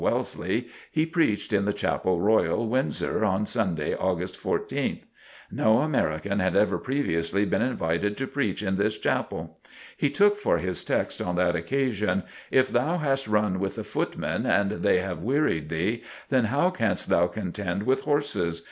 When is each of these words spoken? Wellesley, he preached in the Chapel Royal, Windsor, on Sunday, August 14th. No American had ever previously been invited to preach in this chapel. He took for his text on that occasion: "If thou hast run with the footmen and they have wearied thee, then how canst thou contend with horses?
Wellesley, 0.03 0.65
he 0.91 1.05
preached 1.05 1.53
in 1.53 1.65
the 1.65 1.73
Chapel 1.73 2.19
Royal, 2.21 2.67
Windsor, 2.67 3.23
on 3.23 3.45
Sunday, 3.45 3.93
August 3.93 4.35
14th. 4.35 5.01
No 5.51 5.81
American 5.81 6.39
had 6.39 6.55
ever 6.55 6.79
previously 6.79 7.45
been 7.45 7.61
invited 7.61 8.17
to 8.17 8.25
preach 8.25 8.63
in 8.63 8.77
this 8.77 8.97
chapel. 8.97 9.59
He 9.95 10.09
took 10.09 10.35
for 10.37 10.57
his 10.57 10.83
text 10.83 11.21
on 11.21 11.35
that 11.35 11.55
occasion: 11.55 12.23
"If 12.49 12.69
thou 12.69 12.97
hast 12.97 13.27
run 13.27 13.59
with 13.59 13.75
the 13.75 13.83
footmen 13.83 14.47
and 14.47 14.71
they 14.81 15.01
have 15.01 15.21
wearied 15.21 15.69
thee, 15.69 16.01
then 16.29 16.45
how 16.45 16.71
canst 16.71 17.07
thou 17.07 17.27
contend 17.27 17.83
with 17.83 18.01
horses? 18.01 18.59